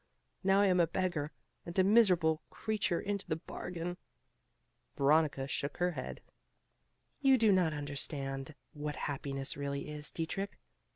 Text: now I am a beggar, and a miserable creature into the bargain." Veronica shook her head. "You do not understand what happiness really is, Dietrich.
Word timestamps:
now 0.43 0.61
I 0.61 0.65
am 0.65 0.79
a 0.79 0.87
beggar, 0.87 1.31
and 1.63 1.77
a 1.77 1.83
miserable 1.83 2.41
creature 2.49 2.99
into 2.99 3.27
the 3.27 3.35
bargain." 3.35 3.97
Veronica 4.95 5.47
shook 5.47 5.77
her 5.77 5.91
head. 5.91 6.21
"You 7.19 7.37
do 7.37 7.51
not 7.51 7.71
understand 7.71 8.55
what 8.73 8.95
happiness 8.95 9.55
really 9.55 9.87
is, 9.89 10.09
Dietrich. 10.09 10.57